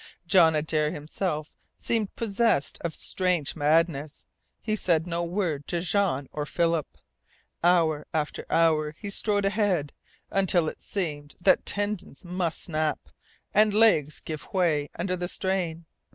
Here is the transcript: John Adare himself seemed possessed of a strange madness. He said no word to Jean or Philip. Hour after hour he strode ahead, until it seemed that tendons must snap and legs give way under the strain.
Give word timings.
John 0.25 0.55
Adare 0.55 0.89
himself 0.91 1.53
seemed 1.77 2.15
possessed 2.15 2.79
of 2.81 2.93
a 2.93 2.95
strange 2.95 3.55
madness. 3.55 4.25
He 4.59 4.75
said 4.75 5.05
no 5.05 5.21
word 5.21 5.67
to 5.67 5.79
Jean 5.81 6.27
or 6.31 6.47
Philip. 6.47 6.87
Hour 7.63 8.07
after 8.11 8.43
hour 8.49 8.93
he 8.99 9.11
strode 9.11 9.45
ahead, 9.45 9.93
until 10.31 10.67
it 10.67 10.81
seemed 10.81 11.35
that 11.39 11.67
tendons 11.67 12.25
must 12.25 12.63
snap 12.63 13.09
and 13.53 13.75
legs 13.75 14.21
give 14.21 14.51
way 14.51 14.89
under 14.97 15.15
the 15.15 15.27
strain. 15.27 15.85